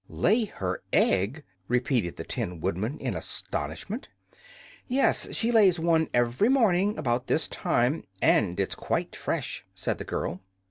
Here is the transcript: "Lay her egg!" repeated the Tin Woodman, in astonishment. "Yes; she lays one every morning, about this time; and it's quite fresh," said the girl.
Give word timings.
"Lay 0.09 0.45
her 0.45 0.81
egg!" 0.91 1.43
repeated 1.67 2.15
the 2.15 2.23
Tin 2.23 2.59
Woodman, 2.59 2.97
in 2.97 3.13
astonishment. 3.15 4.09
"Yes; 4.87 5.31
she 5.35 5.51
lays 5.51 5.79
one 5.79 6.09
every 6.11 6.49
morning, 6.49 6.97
about 6.97 7.27
this 7.27 7.47
time; 7.47 8.05
and 8.19 8.59
it's 8.59 8.73
quite 8.73 9.15
fresh," 9.15 9.63
said 9.75 9.99
the 9.99 10.03
girl. 10.03 10.41